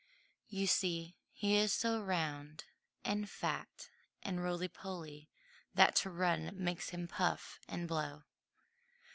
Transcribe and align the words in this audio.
You 0.47 0.65
see, 0.65 1.15
he 1.31 1.57
is 1.57 1.71
so 1.71 2.01
round 2.01 2.65
and 3.05 3.29
fat 3.29 3.91
and 4.23 4.41
roly 4.43 4.67
poly 4.67 5.29
that 5.75 5.95
to 5.97 6.09
run 6.09 6.49
makes 6.55 6.89
him 6.89 7.07
puff 7.07 7.59
and 7.67 7.87
blow. 7.87 8.23